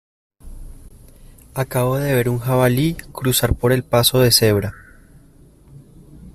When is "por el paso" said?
3.53-4.17